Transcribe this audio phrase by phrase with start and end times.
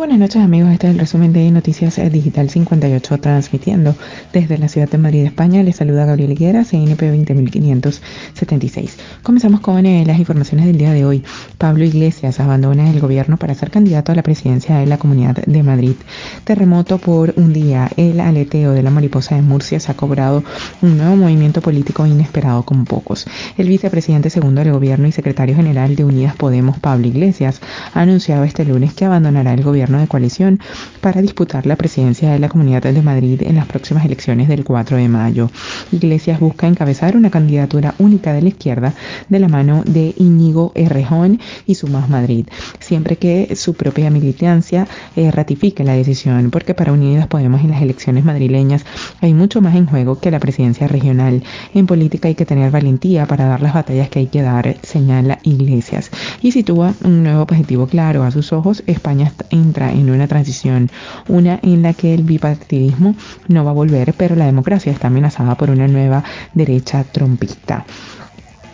[0.00, 3.94] buenas noches amigos, este es el resumen de Noticias Digital 58 transmitiendo
[4.32, 5.62] desde la ciudad de Madrid, España.
[5.62, 8.96] Les saluda Gabriel Higuera, CNP 20576.
[9.22, 11.22] Comenzamos con eh, las informaciones del día de hoy.
[11.58, 15.62] Pablo Iglesias abandona el gobierno para ser candidato a la presidencia de la Comunidad de
[15.62, 15.96] Madrid.
[16.44, 17.90] Terremoto por un día.
[17.98, 20.42] El aleteo de la mariposa de Murcia se ha cobrado
[20.80, 23.26] un nuevo movimiento político inesperado con pocos.
[23.58, 27.60] El vicepresidente segundo del gobierno y secretario general de Unidas Podemos, Pablo Iglesias,
[27.92, 30.60] ha anunciado este lunes que abandonará el gobierno de coalición
[31.00, 34.98] para disputar la presidencia de la Comunidad de Madrid en las próximas elecciones del 4
[34.98, 35.50] de mayo.
[35.90, 38.94] Iglesias busca encabezar una candidatura única de la izquierda
[39.28, 42.46] de la mano de Íñigo Errejón y Sumas Madrid,
[42.78, 47.80] siempre que su propia militancia eh, ratifique la decisión, porque para Unidas Podemos en las
[47.80, 48.84] elecciones madrileñas
[49.20, 51.44] hay mucho más en juego que la presidencia regional.
[51.74, 55.38] En política hay que tener valentía para dar las batallas que hay que dar, señala
[55.44, 56.10] Iglesias,
[56.42, 58.82] y sitúa un nuevo objetivo claro a sus ojos.
[58.86, 60.90] España entra en una transición,
[61.28, 63.14] una en la que el bipartidismo
[63.48, 66.22] no va a volver, pero la democracia está amenazada por una nueva
[66.52, 67.86] derecha trompista.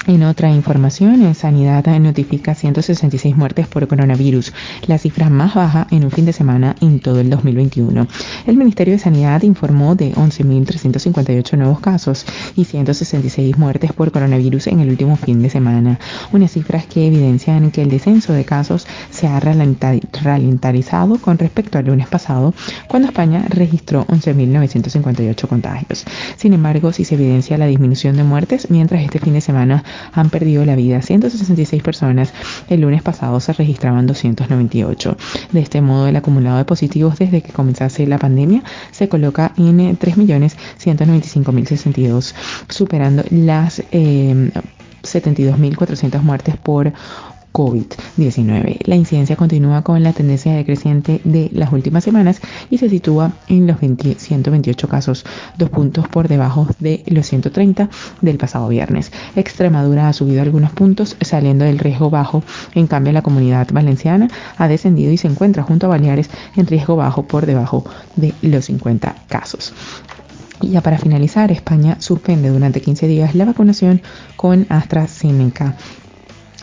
[0.08, 4.52] En otra información, Sanidad notifica 166 muertes por coronavirus,
[4.86, 8.06] la cifra más baja en un fin de semana en todo el 2021.
[8.46, 14.78] El Ministerio de Sanidad informó de 11.358 nuevos casos y 166 muertes por coronavirus en
[14.78, 15.98] el último fin de semana,
[16.32, 21.86] unas cifras que evidencian que el descenso de casos se ha ralentizado con respecto al
[21.86, 22.54] lunes pasado,
[22.86, 26.04] cuando España registró 11.958 contagios.
[26.36, 29.82] Sin embargo, si se evidencia la disminución de muertes, mientras este fin de semana
[30.12, 32.32] han perdido la vida 166 personas.
[32.68, 35.16] El lunes pasado se registraban 298.
[35.52, 39.98] De este modo, el acumulado de positivos desde que comenzase la pandemia se coloca en
[39.98, 42.34] 3.195.062,
[42.68, 46.92] superando las 72.400 eh, muertes por
[47.56, 48.80] COVID-19.
[48.84, 53.66] La incidencia continúa con la tendencia decreciente de las últimas semanas y se sitúa en
[53.66, 55.24] los 128 casos,
[55.56, 57.88] dos puntos por debajo de los 130
[58.20, 59.10] del pasado viernes.
[59.36, 62.42] Extremadura ha subido algunos puntos saliendo del riesgo bajo,
[62.74, 64.28] en cambio la comunidad valenciana
[64.58, 67.86] ha descendido y se encuentra junto a Baleares en riesgo bajo por debajo
[68.16, 69.72] de los 50 casos.
[70.60, 74.02] Y ya para finalizar, España suspende durante 15 días la vacunación
[74.36, 75.74] con AstraZeneca.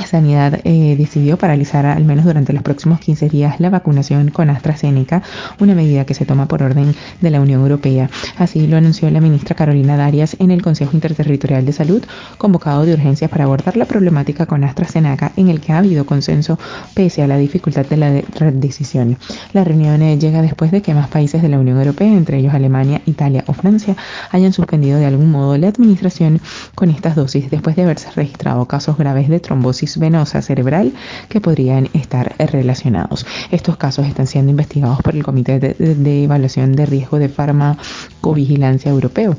[0.05, 5.23] Sanidad eh, decidió paralizar al menos durante los próximos 15 días la vacunación con AstraZeneca,
[5.59, 8.09] una medida que se toma por orden de la Unión Europea.
[8.37, 12.03] Así lo anunció la ministra Carolina Darias en el Consejo Interterritorial de Salud,
[12.37, 16.59] convocado de urgencia para abordar la problemática con AstraZeneca, en el que ha habido consenso
[16.93, 18.11] pese a la dificultad de la
[18.51, 19.17] decisión.
[19.53, 22.53] La reunión eh, llega después de que más países de la Unión Europea, entre ellos
[22.53, 23.95] Alemania, Italia o Francia,
[24.31, 26.39] hayan suspendido de algún modo la administración
[26.75, 30.93] con estas dosis después de haberse registrado casos graves de trombosis venosa cerebral
[31.29, 33.25] que podrían estar relacionados.
[33.51, 39.35] Estos casos están siendo investigados por el Comité de, Evaluación de Riesgo de Farmacovigilancia Europeo.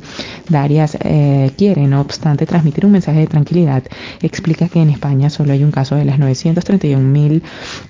[0.49, 3.83] Darias eh, quiere, no obstante, transmitir un mensaje de tranquilidad.
[4.21, 7.43] Explica que en España solo hay un caso de las 931.534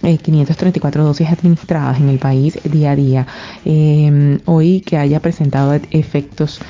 [0.03, 3.27] eh, dosis administradas en el país día a día.
[3.65, 6.61] Eh, hoy que haya presentado efectos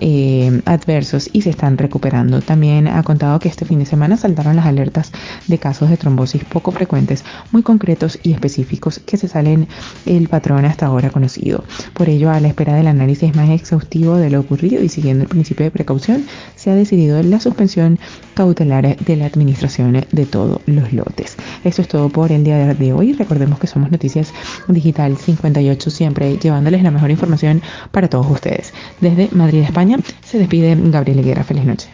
[0.00, 2.40] eh, adversos y se están recuperando.
[2.40, 5.12] También ha contado que este fin de semana saltaron las alertas
[5.46, 9.68] de casos de trombosis poco frecuentes, muy concretos y específicos que se salen
[10.06, 11.64] el patrón hasta ahora conocido.
[11.94, 15.64] Por ello, a la espera del análisis más exhaustivo de lo ocurrido y siguiendo principio
[15.64, 16.24] de precaución,
[16.56, 17.98] se ha decidido la suspensión
[18.34, 21.36] cautelar de la administración de todos los lotes.
[21.64, 23.12] Eso es todo por el día de hoy.
[23.12, 24.32] Recordemos que somos Noticias
[24.68, 27.62] Digital 58, siempre llevándoles la mejor información
[27.92, 28.72] para todos ustedes.
[29.00, 31.44] Desde Madrid, España, se despide Gabriel Higuera.
[31.44, 31.88] Feliz noche.